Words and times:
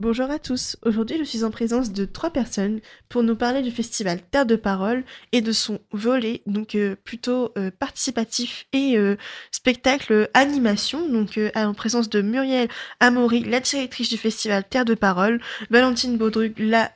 Bonjour 0.00 0.30
à 0.30 0.38
tous. 0.38 0.78
Aujourd'hui, 0.82 1.18
je 1.18 1.24
suis 1.24 1.44
en 1.44 1.50
présence 1.50 1.92
de 1.92 2.06
trois 2.06 2.30
personnes 2.30 2.80
pour 3.10 3.22
nous 3.22 3.36
parler 3.36 3.60
du 3.60 3.70
festival 3.70 4.18
Terre 4.30 4.46
de 4.46 4.56
Parole 4.56 5.04
et 5.32 5.42
de 5.42 5.52
son 5.52 5.78
volet, 5.92 6.40
donc 6.46 6.74
euh, 6.74 6.96
plutôt 7.04 7.52
euh, 7.58 7.70
participatif 7.70 8.64
et 8.72 8.96
euh, 8.96 9.16
spectacle 9.50 10.30
animation. 10.32 11.06
Donc, 11.06 11.38
en 11.54 11.74
présence 11.74 12.08
de 12.08 12.22
Muriel 12.22 12.68
Amaury, 13.00 13.44
la 13.44 13.60
directrice 13.60 14.08
du 14.08 14.16
festival 14.16 14.64
Terre 14.66 14.86
de 14.86 14.94
Parole, 14.94 15.38
Valentine 15.68 16.16
Baudrug, 16.16 16.54
la 16.56 16.90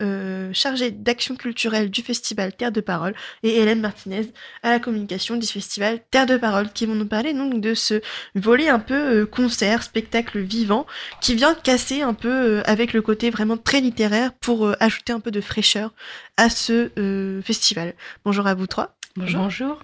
chargée 0.55 0.91
d'action 0.91 1.37
culturelle 1.37 1.91
du 1.91 2.01
festival 2.01 2.55
Terre 2.55 2.73
de 2.73 2.81
Parole, 2.81 3.15
et 3.43 3.59
Hélène 3.61 3.83
Martinez 3.83 4.33
à 4.63 4.71
la 4.71 4.79
communication 4.79 5.37
du 5.37 5.47
festival 5.47 6.01
Terre 6.11 6.25
de 6.25 6.39
Parole, 6.39 6.73
qui 6.73 6.87
vont 6.87 6.95
nous 6.95 7.07
parler 7.07 7.35
donc 7.35 7.61
de 7.61 7.75
ce 7.75 8.01
volet 8.35 8.71
un 8.71 8.79
peu 8.79 9.27
concert, 9.27 9.83
spectacle 9.83 10.39
vivant, 10.39 10.87
qui 11.21 11.35
vient 11.35 11.55
casser 11.55 12.01
un 12.01 12.15
peu 12.15 12.63
avec 12.65 12.94
le 12.95 13.03
côté 13.03 13.29
vraiment 13.29 13.59
très 13.59 13.81
littéraire 13.81 14.33
pour 14.33 14.67
euh, 14.67 14.75
ajouter 14.81 15.13
un 15.13 15.21
peu 15.21 15.31
de 15.31 15.41
fraîcheur 15.41 15.93
à 16.37 16.49
ce 16.49 16.91
euh, 16.99 17.43
festival. 17.43 17.95
Bonjour 18.25 18.47
à 18.47 18.55
vous 18.55 18.67
trois. 18.67 18.97
Bonjour. 19.17 19.81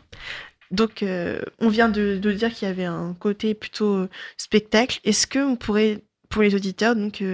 Donc, 0.70 1.02
euh, 1.02 1.40
on 1.58 1.68
vient 1.68 1.88
de, 1.88 2.16
dire 2.16 2.52
qu'il 2.54 2.66
y 2.68 2.70
avait 2.70 2.84
un 2.84 3.14
côté 3.18 3.54
plutôt 3.54 4.06
spectacle. 4.36 5.00
Est-ce 5.04 5.26
que 5.26 5.40
on 5.40 5.56
pourrait, 5.56 6.02
pour 6.28 6.42
les 6.42 6.54
auditeurs, 6.54 6.94
donc 6.94 7.24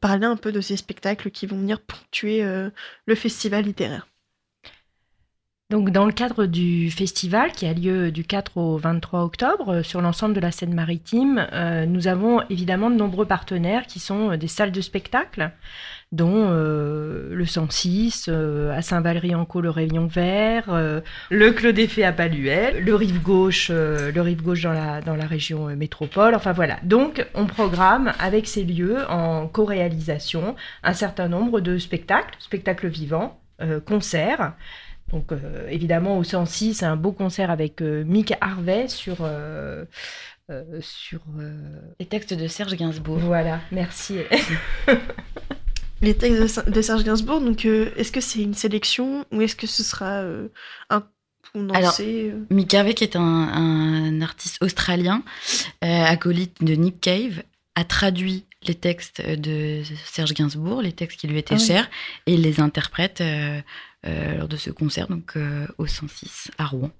parler 0.00 0.24
un 0.24 0.36
peu 0.36 0.52
de 0.52 0.62
ces 0.62 0.76
spectacles 0.76 1.30
qui 1.30 1.46
vont 1.46 1.58
venir 1.58 1.80
ponctuer 1.80 2.42
le 2.42 3.14
festival 3.14 3.64
littéraire? 3.64 4.08
Donc, 5.70 5.90
dans 5.90 6.06
le 6.06 6.12
cadre 6.12 6.46
du 6.46 6.90
festival 6.90 7.52
qui 7.52 7.66
a 7.66 7.74
lieu 7.74 8.10
du 8.10 8.24
4 8.24 8.56
au 8.56 8.78
23 8.78 9.22
octobre 9.22 9.68
euh, 9.68 9.82
sur 9.82 10.00
l'ensemble 10.00 10.32
de 10.32 10.40
la 10.40 10.50
Seine-Maritime, 10.50 11.46
euh, 11.52 11.84
nous 11.84 12.08
avons 12.08 12.40
évidemment 12.48 12.88
de 12.88 12.94
nombreux 12.94 13.26
partenaires 13.26 13.86
qui 13.86 13.98
sont 13.98 14.30
euh, 14.30 14.36
des 14.38 14.48
salles 14.48 14.72
de 14.72 14.80
spectacle, 14.80 15.50
dont 16.10 16.48
le 16.48 17.44
106, 17.44 18.30
à 18.30 18.80
Saint-Valery-en-Caux, 18.80 19.60
le 19.60 19.68
Réveillon 19.68 20.06
Vert, 20.06 21.02
le 21.28 21.50
Clos 21.50 21.72
des 21.72 21.86
Fées 21.86 22.06
à 22.06 22.14
Paluel, 22.14 22.82
le 22.82 22.94
Rive 22.94 23.20
Gauche, 23.20 23.68
le 23.68 24.18
Rive 24.18 24.42
Gauche 24.42 24.62
dans 24.62 24.72
la, 24.72 25.02
dans 25.02 25.16
la 25.16 25.26
région 25.26 25.66
métropole. 25.76 26.34
Enfin 26.34 26.52
voilà. 26.52 26.78
Donc, 26.82 27.26
on 27.34 27.44
programme 27.44 28.14
avec 28.18 28.48
ces 28.48 28.64
lieux 28.64 29.04
en 29.10 29.48
co-réalisation 29.48 30.56
un 30.82 30.94
certain 30.94 31.28
nombre 31.28 31.60
de 31.60 31.76
spectacles, 31.76 32.36
spectacles 32.38 32.88
vivants, 32.88 33.38
concerts. 33.84 34.54
Donc 35.12 35.32
euh, 35.32 35.66
évidemment 35.68 36.18
au 36.18 36.24
106, 36.24 36.74
c'est 36.74 36.86
un 36.86 36.96
beau 36.96 37.12
concert 37.12 37.50
avec 37.50 37.80
euh, 37.80 38.04
Mick 38.04 38.34
Harvey 38.40 38.88
sur 38.88 39.18
euh, 39.20 39.84
sur 40.80 41.20
les 42.00 42.06
textes 42.06 42.32
de 42.32 42.46
Serge 42.48 42.74
Gainsbourg. 42.74 43.18
Voilà, 43.18 43.60
merci. 43.70 44.16
les 46.00 46.14
textes 46.14 46.68
de, 46.70 46.80
Serge 46.80 47.04
Gainsbourg, 47.04 47.42
donc 47.42 47.66
est-ce 47.66 48.10
que 48.10 48.22
c'est 48.22 48.40
une 48.40 48.54
sélection 48.54 49.26
ou 49.30 49.42
est-ce 49.42 49.54
que 49.56 49.66
ce 49.66 49.82
sera 49.82 50.22
un 50.88 51.04
alors, 51.54 51.98
Mick 52.50 52.72
Harvey, 52.74 52.92
qui 52.94 53.04
est 53.04 53.16
un, 53.16 53.22
un 53.22 54.20
artiste 54.20 54.62
australien, 54.62 55.22
acolyte 55.80 56.62
de 56.62 56.74
Nick 56.74 57.00
Cave, 57.00 57.42
a 57.74 57.84
traduit 57.84 58.44
les 58.66 58.74
textes 58.74 59.24
de 59.24 59.82
Serge 60.04 60.34
Gainsbourg, 60.34 60.82
les 60.82 60.92
textes 60.92 61.20
qui 61.20 61.28
lui 61.28 61.38
étaient 61.38 61.54
ah 61.54 61.58
chers, 61.58 61.90
et 62.26 62.34
il 62.34 62.42
les 62.42 62.60
interprète 62.60 63.20
euh, 63.20 63.60
lors 64.04 64.48
de 64.48 64.56
ce 64.56 64.70
concert, 64.70 65.08
donc 65.08 65.36
euh, 65.36 65.66
au 65.78 65.86
106 65.86 66.50
à 66.58 66.66
Rouen. 66.66 66.90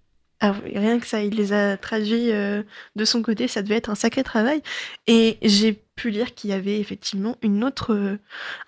Rien 0.41 1.01
que 1.01 1.07
ça, 1.07 1.23
il 1.23 1.35
les 1.35 1.53
a 1.53 1.77
traduits 1.77 2.31
euh, 2.31 2.63
de 2.95 3.05
son 3.05 3.23
côté, 3.23 3.49
ça 3.49 3.61
devait 3.63 3.75
être 3.75 3.91
un 3.91 3.97
sacré 3.97 4.23
travail. 4.23 4.63
Et 5.09 5.37
j'ai 5.43 5.73
pu 5.97 6.11
lire 6.11 6.35
qu'il 6.35 6.51
y 6.51 6.53
avait 6.53 6.79
effectivement 6.79 7.37
une 7.43 7.65
autre, 7.65 8.19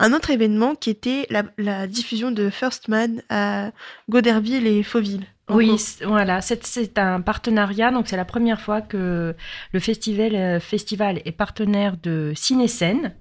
un 0.00 0.12
autre 0.12 0.30
événement 0.30 0.74
qui 0.74 0.90
était 0.90 1.26
la, 1.30 1.44
la 1.58 1.86
diffusion 1.86 2.32
de 2.32 2.50
First 2.50 2.88
Man 2.88 3.22
à 3.28 3.70
Goderville 4.08 4.66
et 4.66 4.82
Fauville. 4.82 5.26
Oui, 5.50 5.76
voilà, 6.04 6.40
c'est 6.40 6.98
un 6.98 7.20
partenariat, 7.20 7.90
donc 7.90 8.08
c'est 8.08 8.16
la 8.16 8.24
première 8.24 8.60
fois 8.60 8.80
que 8.80 9.34
le 9.72 9.80
festival, 9.80 10.60
festival 10.60 11.20
est 11.24 11.32
partenaire 11.32 11.96
de 12.02 12.32
Cinécène, 12.34 13.12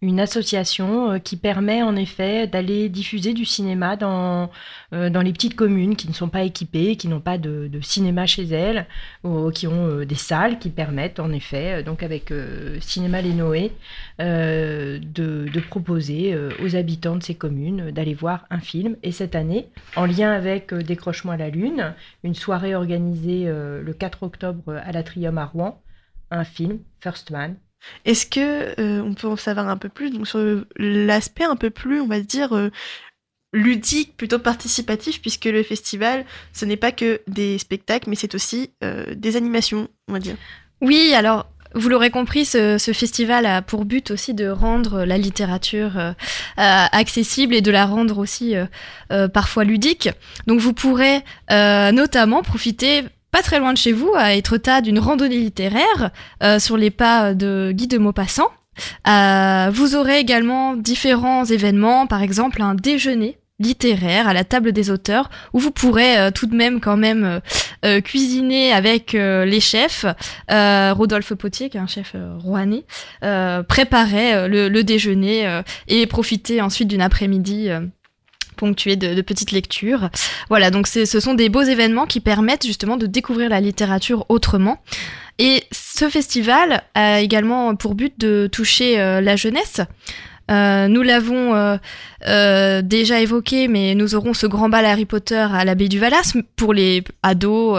une 0.00 0.20
association 0.20 1.12
euh, 1.12 1.18
qui 1.18 1.36
permet 1.36 1.82
en 1.82 1.96
effet 1.96 2.46
d'aller 2.46 2.88
diffuser 2.88 3.34
du 3.34 3.44
cinéma 3.44 3.96
dans, 3.96 4.50
euh, 4.92 5.10
dans 5.10 5.22
les 5.22 5.32
petites 5.32 5.56
communes 5.56 5.96
qui 5.96 6.08
ne 6.08 6.12
sont 6.12 6.28
pas 6.28 6.42
équipées, 6.42 6.96
qui 6.96 7.08
n'ont 7.08 7.20
pas 7.20 7.38
de, 7.38 7.68
cinéma 7.82 8.26
chez 8.26 8.44
elles, 8.44 8.86
ou 9.24 9.50
qui 9.50 9.66
ont 9.66 9.86
euh, 9.86 10.04
des 10.04 10.14
salles 10.14 10.58
qui 10.58 10.70
permettent 10.70 11.20
en 11.20 11.32
effet, 11.32 11.82
donc 11.82 12.02
avec 12.02 12.32
Cinéma 12.80 13.22
Les 13.22 13.32
Noé, 13.32 13.72
de, 14.18 15.00
de, 15.02 15.60
proposer 15.60 16.36
aux 16.62 16.76
habitants 16.76 17.16
de 17.16 17.22
ces 17.22 17.34
communes 17.34 17.90
d'aller 17.90 18.14
voir 18.14 18.46
un 18.50 18.60
film. 18.60 18.96
Et 19.02 19.12
cette 19.12 19.34
année, 19.34 19.68
en 19.96 20.06
lien 20.06 20.32
avec 20.32 20.74
Décrochement 20.74 21.32
à 21.32 21.36
la 21.36 21.50
Lune, 21.50 21.77
une 22.24 22.34
soirée 22.34 22.74
organisée 22.74 23.44
le 23.46 23.92
4 23.92 24.22
octobre 24.22 24.76
à 24.84 24.92
l'Atrium 24.92 25.38
à 25.38 25.46
Rouen, 25.46 25.82
un 26.30 26.44
film, 26.44 26.78
First 27.00 27.30
Man, 27.30 27.56
est-ce 28.04 28.26
que 28.26 28.80
euh, 28.80 29.02
on 29.02 29.14
peut 29.14 29.28
en 29.28 29.36
savoir 29.36 29.68
un 29.68 29.76
peu 29.76 29.88
plus? 29.88 30.10
Donc, 30.10 30.26
sur 30.26 30.64
l'aspect 30.76 31.44
un 31.44 31.56
peu 31.56 31.70
plus, 31.70 32.00
on 32.00 32.06
va 32.06 32.20
dire, 32.20 32.52
euh, 32.54 32.70
ludique, 33.52 34.16
plutôt 34.16 34.38
participatif, 34.38 35.20
puisque 35.20 35.46
le 35.46 35.62
festival, 35.62 36.24
ce 36.52 36.64
n'est 36.64 36.76
pas 36.76 36.92
que 36.92 37.20
des 37.26 37.58
spectacles, 37.58 38.10
mais 38.10 38.16
c'est 38.16 38.34
aussi 38.34 38.72
euh, 38.84 39.14
des 39.14 39.36
animations, 39.36 39.88
on 40.08 40.12
va 40.12 40.18
dire. 40.18 40.36
Oui, 40.80 41.12
alors 41.14 41.50
vous 41.74 41.88
l'aurez 41.88 42.10
compris, 42.10 42.44
ce, 42.44 42.78
festival 42.92 43.46
a 43.46 43.62
pour 43.62 43.84
but 43.84 44.10
aussi 44.10 44.34
de 44.34 44.48
rendre 44.48 45.04
la 45.04 45.18
littérature 45.18 46.14
accessible 46.56 47.54
et 47.54 47.60
de 47.60 47.70
la 47.70 47.86
rendre 47.86 48.18
aussi 48.18 48.54
parfois 49.32 49.64
ludique. 49.64 50.08
Donc 50.46 50.60
vous 50.60 50.72
pourrez 50.72 51.22
notamment 51.50 52.42
profiter 52.42 53.04
pas 53.30 53.42
très 53.42 53.58
loin 53.58 53.72
de 53.72 53.78
chez 53.78 53.92
vous, 53.92 54.12
à 54.16 54.34
Étretat, 54.34 54.80
d'une 54.80 54.98
randonnée 54.98 55.38
littéraire 55.38 56.10
euh, 56.42 56.58
sur 56.58 56.76
les 56.76 56.90
pas 56.90 57.34
de 57.34 57.72
Guy 57.74 57.86
de 57.86 57.98
Maupassant. 57.98 58.48
Euh, 59.08 59.70
vous 59.72 59.96
aurez 59.96 60.18
également 60.18 60.76
différents 60.76 61.44
événements, 61.44 62.06
par 62.06 62.22
exemple 62.22 62.62
un 62.62 62.74
déjeuner 62.74 63.38
littéraire 63.60 64.28
à 64.28 64.32
la 64.32 64.44
table 64.44 64.70
des 64.72 64.90
auteurs 64.90 65.30
où 65.52 65.58
vous 65.58 65.72
pourrez 65.72 66.16
euh, 66.16 66.30
tout 66.30 66.46
de 66.46 66.54
même 66.54 66.80
quand 66.80 66.96
même 66.96 67.40
cuisiner 68.04 68.72
avec 68.72 69.12
les 69.12 69.60
chefs. 69.60 70.06
Rodolphe 70.48 71.34
Potier, 71.34 71.70
qui 71.70 71.76
est 71.76 71.80
un 71.80 71.86
chef 71.86 72.14
rouennais, 72.38 72.84
préparer 73.68 74.48
le, 74.48 74.82
déjeuner 74.82 75.62
et 75.88 76.06
profiter 76.06 76.60
ensuite 76.60 76.88
d'une 76.88 77.02
après-midi 77.02 77.70
ponctué 78.58 78.96
de, 78.96 79.22
petites 79.22 79.52
lectures. 79.52 80.10
Voilà, 80.50 80.70
donc 80.70 80.86
ce 80.86 81.06
sont 81.06 81.34
des 81.34 81.48
beaux 81.48 81.62
événements 81.62 82.04
qui 82.04 82.20
permettent 82.20 82.66
justement 82.66 82.98
de 82.98 83.06
découvrir 83.06 83.48
la 83.48 83.60
littérature 83.60 84.26
autrement. 84.28 84.82
Et 85.38 85.64
ce 85.70 86.08
festival 86.08 86.82
a 86.94 87.20
également 87.20 87.76
pour 87.76 87.94
but 87.94 88.18
de 88.18 88.48
toucher 88.50 89.00
euh, 89.00 89.20
la 89.20 89.36
jeunesse. 89.36 89.80
Euh, 90.50 90.88
nous 90.88 91.02
l'avons 91.02 91.78
euh, 92.26 92.82
déjà 92.82 93.20
évoqué, 93.20 93.68
mais 93.68 93.94
nous 93.94 94.14
aurons 94.14 94.34
ce 94.34 94.46
grand 94.46 94.68
bal 94.68 94.84
Harry 94.84 95.04
Potter 95.04 95.46
à 95.52 95.64
l'abbaye 95.64 95.88
du 95.88 95.98
Valas 95.98 96.34
pour 96.56 96.72
les 96.72 97.04
ados, 97.22 97.78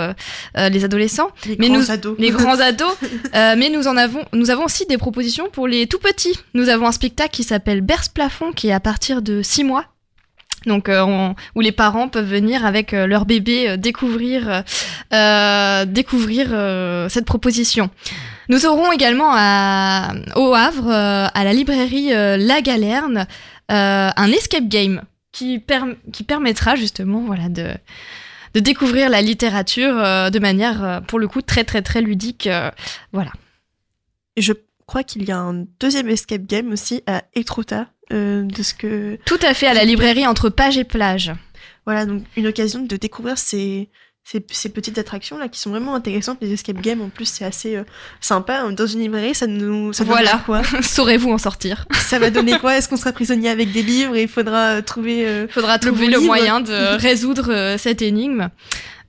les 0.56 0.85
adolescents, 0.85 1.30
les 1.46 1.56
mais 1.57 1.69
grands 1.69 1.78
nous, 1.80 1.91
ados. 1.91 2.16
les 2.19 2.31
grands 2.31 2.59
ados. 2.59 2.96
mais 3.34 3.69
nous 3.69 3.88
en 3.88 3.97
avons, 3.97 4.24
nous 4.34 4.50
avons 4.50 4.66
aussi 4.66 4.85
des 4.85 4.97
propositions 4.97 5.50
pour 5.52 5.68
les 5.68 5.88
tout 5.88 6.00
petits. 6.00 6.38
Nous 6.53 6.69
avons 6.69 6.88
un 6.88 6.91
spectacle 6.91 7.31
qui 7.31 7.44
s'appelle 7.44 7.81
Berce 7.81 8.09
plafond, 8.09 8.52
qui 8.52 8.69
est 8.69 8.74
à 8.74 8.80
partir 8.80 9.22
de 9.22 9.41
6 9.41 9.63
mois 9.63 9.86
donc 10.65 10.89
euh, 10.89 11.33
où 11.55 11.61
les 11.61 11.71
parents 11.71 12.09
peuvent 12.09 12.29
venir 12.29 12.65
avec 12.65 12.93
euh, 12.93 13.07
leur 13.07 13.25
bébé 13.25 13.69
euh, 13.69 13.77
découvrir 13.77 14.63
découvrir 15.87 16.49
cette 17.09 17.25
proposition. 17.25 17.89
Nous 18.49 18.65
aurons 18.65 18.91
également 18.91 19.31
au 20.35 20.53
Havre 20.53 20.91
à 20.91 21.43
la 21.43 21.53
librairie 21.53 22.09
La 22.09 22.61
Galerne 22.61 23.27
un 23.69 24.31
escape 24.31 24.67
game 24.67 25.01
qui, 25.31 25.63
qui 26.13 26.23
permettra 26.23 26.75
justement 26.75 27.21
voilà 27.21 27.50
de 27.50 27.69
de 28.55 28.59
découvrir 28.59 29.09
la 29.09 29.21
littérature 29.21 29.95
de 29.95 30.39
manière 30.39 31.01
pour 31.07 31.19
le 31.19 31.27
coup 31.27 31.41
très 31.41 31.63
très 31.63 31.81
très 31.81 32.01
ludique 32.01 32.50
voilà. 33.12 33.31
Je 34.38 34.53
crois 34.85 35.03
qu'il 35.03 35.23
y 35.23 35.31
a 35.31 35.38
un 35.38 35.65
deuxième 35.79 36.09
escape 36.09 36.45
game 36.45 36.71
aussi 36.71 37.03
à 37.05 37.23
Etruta 37.35 37.88
euh, 38.11 38.44
de 38.44 38.63
ce 38.63 38.73
que. 38.73 39.19
Tout 39.25 39.39
à 39.41 39.53
fait, 39.53 39.67
à 39.67 39.73
la 39.73 39.85
librairie 39.85 40.25
entre 40.25 40.50
page 40.50 40.77
et 40.77 40.83
plage. 40.83 41.31
Voilà, 41.85 42.06
donc 42.06 42.23
une 42.38 42.47
occasion 42.47 42.81
de 42.81 42.95
découvrir 42.95 43.38
ces, 43.38 43.89
ces, 44.23 44.39
petites 44.69 44.97
attractions 44.97 45.38
là 45.38 45.47
qui 45.47 45.59
sont 45.59 45.69
vraiment 45.69 45.94
intéressantes. 45.94 46.39
Les 46.41 46.51
escape 46.53 46.81
games 46.81 47.01
en 47.01 47.09
plus, 47.09 47.25
c'est 47.25 47.45
assez 47.45 47.75
euh, 47.75 47.83
sympa. 48.19 48.63
Dans 48.71 48.88
une 48.88 49.01
librairie, 49.01 49.35
ça 49.35 49.45
nous. 49.45 49.94
Ça 49.94 50.03
voilà, 50.03 50.41
quoi 50.45 50.63
Saurez-vous 50.81 51.31
en 51.31 51.38
sortir 51.38 51.85
Ça 51.94 52.17
va 52.17 52.31
donner 52.31 52.57
quoi? 52.57 52.77
Est-ce 52.77 52.89
qu'on 52.89 52.97
sera 52.97 53.11
prisonnier 53.11 53.50
avec 53.50 53.71
des 53.71 53.83
livres 53.83 54.15
et 54.15 54.23
il 54.23 54.27
faudra 54.27 54.77
euh, 54.77 54.81
trouver. 54.81 55.47
faudra 55.50 55.77
trouver 55.77 56.07
le, 56.07 56.19
moyen 56.19 56.62
de 56.62 56.97
résoudre 57.00 57.75
cette 57.77 58.01
énigme. 58.01 58.50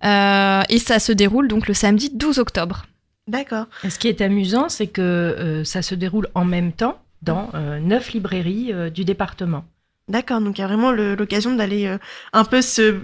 et 0.02 0.78
ça 0.78 0.98
se 0.98 1.12
déroule 1.12 1.48
donc 1.48 1.68
le 1.68 1.74
samedi 1.74 2.10
12 2.12 2.38
octobre. 2.38 2.84
D'accord. 3.28 3.66
Et 3.84 3.90
ce 3.90 3.98
qui 3.98 4.08
est 4.08 4.20
amusant, 4.20 4.68
c'est 4.68 4.88
que 4.88 5.62
ça 5.64 5.80
se 5.80 5.94
déroule 5.94 6.28
en 6.34 6.44
même 6.44 6.72
temps 6.72 7.00
dans 7.22 7.50
neuf 7.80 8.12
librairies 8.12 8.72
du 8.90 9.04
département. 9.04 9.64
D'accord, 10.08 10.40
donc 10.40 10.58
il 10.58 10.60
y 10.60 10.64
a 10.64 10.66
vraiment 10.66 10.90
l'occasion 10.90 11.54
d'aller 11.54 11.96
un 12.32 12.44
peu 12.44 12.62
se, 12.62 13.00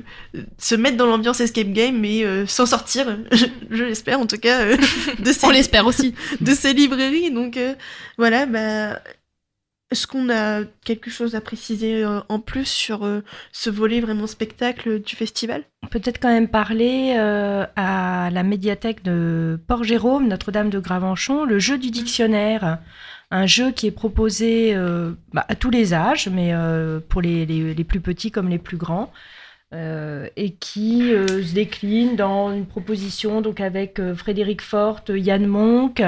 se 0.59 0.75
mettre 0.75 0.97
dans 0.97 1.07
l'ambiance 1.07 1.41
escape 1.41 1.69
game, 1.69 1.97
mais 2.01 2.47
s'en 2.47 2.67
sortir, 2.67 3.17
je, 3.71 3.85
l'espère 3.85 4.19
en 4.19 4.27
tout 4.27 4.39
cas, 4.39 4.77
de 5.19 5.33
ces, 5.33 5.47
On 5.47 5.51
l'espère 5.51 5.87
aussi. 5.87 6.15
de 6.41 6.53
ces 6.53 6.73
librairies. 6.73 7.31
Donc 7.31 7.59
voilà, 8.19 8.47
bah, 8.47 8.99
est-ce 9.93 10.09
qu'on 10.09 10.31
a 10.31 10.65
quelque 10.85 11.11
chose 11.11 11.37
à 11.37 11.41
préciser 11.41 12.03
euh, 12.03 12.21
en 12.29 12.41
plus 12.41 12.67
sur 12.67 13.05
euh, 13.05 13.23
ce 13.53 13.71
volet 13.71 14.01
vraiment 14.01 14.27
spectacle 14.27 15.01
du 15.01 15.15
festival? 15.15 15.63
On 15.85 15.87
peut 15.87 16.01
peut-être 16.01 16.19
quand 16.21 16.33
même 16.33 16.49
parler 16.49 17.15
euh, 17.17 17.65
à 17.77 18.31
la 18.33 18.43
médiathèque 18.43 19.05
de 19.05 19.61
Port-Jérôme, 19.69 20.27
Notre-Dame 20.27 20.71
de 20.71 20.81
Gravenchon, 20.81 21.45
le 21.45 21.61
jeu 21.61 21.79
du 21.79 21.93
dictionnaire. 21.93 22.79
Un 23.31 23.47
jeu 23.47 23.73
qui 23.73 23.89
est 23.89 23.93
proposé 23.93 24.75
bah, 25.33 25.45
à 25.49 25.57
tous 25.57 25.71
les 25.71 25.95
âges, 25.95 26.29
mais 26.29 26.53
pour 27.09 27.21
les, 27.21 27.45
les, 27.45 27.85
plus 27.85 28.01
petits 28.01 28.31
comme 28.31 28.49
les 28.49 28.59
plus 28.59 28.77
grands. 28.77 29.13
et 29.73 30.55
qui 30.61 31.01
se 31.01 31.53
décline 31.53 32.15
dans 32.15 32.53
une 32.53 32.67
proposition 32.67 33.41
donc 33.41 33.61
avec 33.61 34.01
Frédéric 34.15 34.63
Forte, 34.63 35.11
Yann 35.13 35.45
Monk, 35.45 36.03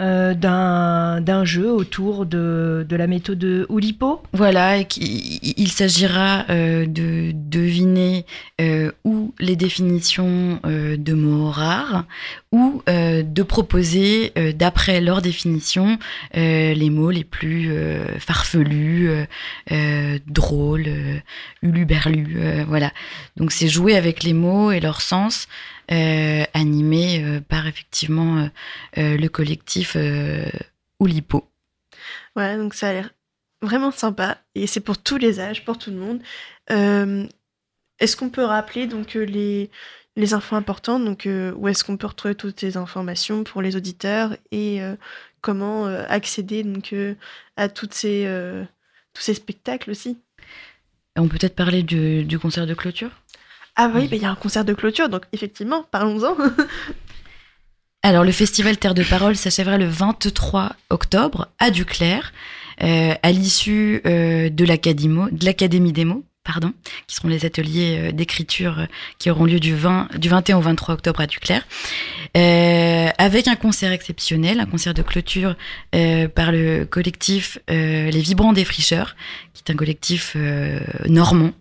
euh, 0.00 0.34
d'un 0.34 1.44
jeu 1.44 1.70
autour 1.70 2.26
de, 2.26 2.84
de, 2.88 2.96
la 2.96 3.06
méthode 3.06 3.64
Oulipo. 3.68 4.20
Voilà, 4.32 4.78
et 4.78 4.88
il, 4.98 5.68
s'agira 5.68 6.46
euh, 6.50 6.84
de 6.84 7.30
deviner 7.32 8.26
euh, 8.60 8.90
ou 9.04 9.32
les 9.38 9.54
définitions 9.54 10.58
de 10.64 11.12
mots 11.12 11.48
rares 11.48 12.06
ou 12.50 12.82
de 12.86 13.42
proposer, 13.42 14.32
d'après 14.56 15.00
leur 15.00 15.22
définition, 15.22 15.98
les 16.34 16.90
mots 16.90 17.10
les 17.10 17.24
plus 17.24 17.70
farfelus, 18.18 19.10
drôles, 20.26 20.88
uluberlus. 21.62 22.64
voilà. 22.66 22.92
Donc 23.36 23.52
c'est 23.52 23.68
jouer 23.68 23.96
avec 23.96 24.22
les 24.22 24.34
mots 24.34 24.70
et 24.70 24.80
leur 24.80 25.00
sens 25.00 25.48
animé 25.88 27.22
euh, 27.22 27.40
par 27.40 27.66
effectivement 27.66 28.48
euh, 28.98 29.16
le 29.16 29.28
collectif 29.28 29.96
Oulipo. 31.00 31.48
Ouais, 32.36 32.56
donc 32.56 32.74
ça 32.74 32.88
a 32.88 32.92
l'air 32.92 33.10
vraiment 33.62 33.90
sympa 33.90 34.38
et 34.54 34.66
c'est 34.66 34.80
pour 34.80 34.98
tous 34.98 35.16
les 35.16 35.40
âges, 35.40 35.64
pour 35.64 35.78
tout 35.78 35.90
le 35.90 35.96
monde. 35.96 36.20
est-ce 36.68 38.16
qu'on 38.16 38.30
peut 38.30 38.44
rappeler 38.44 38.86
donc 38.86 39.14
les, 39.14 39.70
les 40.16 40.34
infos 40.34 40.56
importantes 40.56 41.04
donc 41.04 41.26
où 41.56 41.68
est-ce 41.68 41.84
qu'on 41.84 41.96
peut 41.96 42.06
retrouver 42.06 42.34
toutes 42.34 42.60
ces 42.60 42.76
informations 42.76 43.44
pour 43.44 43.62
les 43.62 43.76
auditeurs 43.76 44.36
et 44.50 44.80
comment 45.40 45.86
accéder 45.86 46.62
donc 46.62 46.94
à 47.56 47.68
toutes 47.68 47.94
ces 47.94 48.28
tous 49.14 49.22
ces 49.22 49.34
spectacles 49.34 49.90
aussi? 49.90 50.18
On 51.16 51.28
peut 51.28 51.38
peut-être 51.38 51.54
parler 51.54 51.82
du 51.82 52.38
concert 52.38 52.66
de 52.66 52.74
clôture? 52.74 53.23
Ah 53.76 53.90
oui, 53.92 54.08
il 54.12 54.22
y 54.22 54.24
a 54.24 54.30
un 54.30 54.36
concert 54.36 54.64
de 54.64 54.72
clôture, 54.72 55.08
donc 55.08 55.22
effectivement, 55.32 55.84
parlons-en. 55.90 56.36
Alors, 58.04 58.22
le 58.22 58.32
festival 58.32 58.76
Terre 58.76 58.94
de 58.94 59.02
Parole 59.02 59.34
s'achèvera 59.34 59.78
le 59.78 59.86
23 59.86 60.76
octobre 60.90 61.48
à 61.58 61.70
Duclair, 61.70 62.32
euh, 62.82 63.14
à 63.22 63.32
l'issue 63.32 64.02
euh, 64.06 64.50
de 64.50 64.64
l'Académie 64.64 65.92
des 65.92 66.04
mots, 66.04 66.22
pardon, 66.44 66.72
qui 67.06 67.16
seront 67.16 67.28
les 67.28 67.46
ateliers 67.46 67.96
euh, 67.98 68.12
d'écriture 68.12 68.86
qui 69.18 69.30
auront 69.30 69.46
lieu 69.46 69.58
du, 69.58 69.74
20, 69.74 70.18
du 70.18 70.28
21 70.28 70.58
au 70.58 70.60
23 70.60 70.94
octobre 70.94 71.20
à 71.20 71.26
Duclair, 71.26 71.66
avec 72.34 73.48
un 73.48 73.56
concert 73.56 73.90
exceptionnel, 73.90 74.60
un 74.60 74.66
concert 74.66 74.92
de 74.92 75.02
clôture 75.02 75.56
par 75.92 76.52
le 76.52 76.84
collectif 76.84 77.58
Les 77.68 78.20
Vibrants 78.20 78.52
des 78.52 78.64
Fricheurs, 78.64 79.16
qui 79.54 79.62
est 79.66 79.72
un 79.72 79.76
collectif 79.76 80.36
normand 81.06 81.52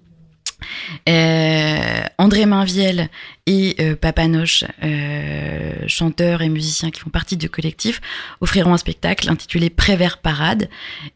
euh, 1.09 2.01
André 2.17 2.45
Mainviel 2.45 3.09
et 3.45 3.75
euh, 3.79 3.95
Papanoche, 3.95 4.63
euh, 4.83 5.73
chanteurs 5.87 6.41
et 6.41 6.49
musiciens 6.49 6.91
qui 6.91 7.01
font 7.01 7.09
partie 7.09 7.35
du 7.35 7.49
collectif, 7.49 7.99
offriront 8.39 8.73
un 8.73 8.77
spectacle 8.77 9.29
intitulé 9.29 9.69
Prévert 9.69 10.19
Parade. 10.19 10.69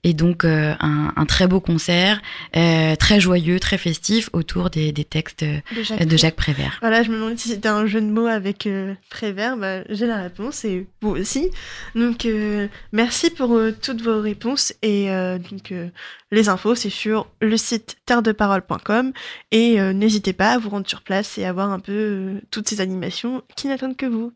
Et 0.04 0.14
donc 0.14 0.44
euh, 0.44 0.74
un, 0.80 1.26
très 1.26 1.48
beau 1.48 1.60
concert, 1.60 2.22
très 2.54 3.20
joyeux, 3.20 3.60
très 3.60 3.78
festif 3.78 4.30
autour 4.34 4.70
des, 4.70 4.94
textes 4.94 5.44
de 5.44 6.18
Jacques, 6.18 6.36
Prévert. 6.36 6.78
Voilà, 6.82 7.04
je 7.04 7.10
me 7.10 7.16
demandais 7.16 7.38
si 7.38 7.50
c'était 7.50 7.70
un 7.70 7.86
jeu 7.86 8.02
de 8.02 8.08
mots 8.08 8.28
avec 8.28 8.68
Prévert. 9.10 9.58
Bah, 9.58 9.84
J'ai 9.90 10.06
la 10.06 10.22
réponse 10.22 10.66
et 10.66 10.88
vous 11.02 11.12
aussi. 11.12 11.50
Donc 11.96 12.28
merci 12.92 13.30
pour 13.30 13.60
toutes 13.82 14.02
vos 14.02 14.22
réponses. 14.22 14.74
Et 14.82 15.08
donc 15.50 15.74
les 16.32 16.50
infos, 16.50 16.76
c'est 16.76 16.90
sur 16.90 17.28
le 17.42 17.56
site 17.58 17.98
terredeparole.com. 18.06 19.14
Et 19.52 19.80
n'hésitez 19.94 20.34
pas 20.34 20.52
à 20.52 20.58
vous 20.58 20.70
rendre 20.70 20.88
sur 20.88 21.02
place 21.02 21.38
et 21.38 21.46
à 21.46 21.54
voir 21.54 21.72
un 21.72 21.80
peu 21.80 22.42
toutes 22.52 22.68
ces 22.68 22.82
animations 22.82 23.44
qui 23.56 23.68
n'attendent 23.68 23.98
que 23.98 24.06
vous. 24.06 24.34